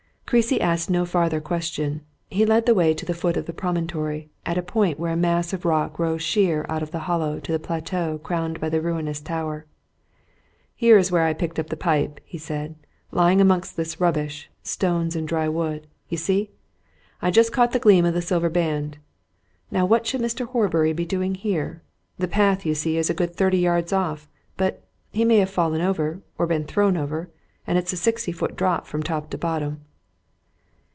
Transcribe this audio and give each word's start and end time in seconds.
Creasy 0.31 0.61
asked 0.61 0.89
no 0.89 1.05
farther 1.05 1.41
question. 1.41 2.03
He 2.29 2.45
led 2.45 2.65
the 2.65 2.73
way 2.73 2.93
to 2.93 3.05
the 3.05 3.13
foot 3.13 3.35
of 3.35 3.47
the 3.47 3.51
promontory, 3.51 4.29
at 4.45 4.57
a 4.57 4.61
point 4.63 4.97
where 4.97 5.11
a 5.11 5.17
mass 5.17 5.51
of 5.51 5.65
rock 5.65 5.99
rose 5.99 6.21
sheer 6.21 6.65
out 6.69 6.81
of 6.81 6.91
the 6.91 6.99
hollow 6.99 7.41
to 7.41 7.51
the 7.51 7.59
plateau 7.59 8.17
crowned 8.17 8.57
by 8.61 8.69
the 8.69 8.79
ruinous 8.79 9.19
tower. 9.19 9.65
"Here's 10.73 11.11
where 11.11 11.23
I 11.25 11.33
picked 11.33 11.59
up 11.59 11.67
the 11.67 11.75
pipe," 11.75 12.21
he 12.23 12.37
said. 12.37 12.75
"Lying 13.11 13.41
amongst 13.41 13.75
this 13.75 13.99
rubbish 13.99 14.49
stones 14.63 15.17
and 15.17 15.27
dry 15.27 15.49
wood, 15.49 15.85
you 16.07 16.15
see 16.15 16.49
I 17.21 17.29
just 17.29 17.51
caught 17.51 17.73
the 17.73 17.79
gleam 17.79 18.05
of 18.05 18.13
the 18.13 18.21
silver 18.21 18.49
band. 18.49 18.99
Now 19.69 19.85
what 19.85 20.07
should 20.07 20.21
Mr. 20.21 20.45
Horbury 20.45 20.93
be 20.93 21.05
doing 21.05 21.33
down 21.33 21.41
here? 21.41 21.81
The 22.17 22.29
path, 22.29 22.65
you 22.65 22.73
see, 22.73 22.95
is 22.95 23.09
a 23.09 23.13
good 23.13 23.35
thirty 23.35 23.59
yards 23.59 23.91
off. 23.91 24.29
But 24.55 24.81
he 25.11 25.25
may 25.25 25.39
have 25.39 25.49
fallen 25.49 25.81
over 25.81 26.21
or 26.37 26.47
been 26.47 26.63
thrown 26.63 26.95
over 26.95 27.29
and 27.67 27.77
it's 27.77 27.91
a 27.91 27.97
sixty 27.97 28.31
feet 28.31 28.55
drop 28.55 28.87
from 28.87 29.03
top 29.03 29.29
to 29.31 29.37
bottom." 29.37 29.81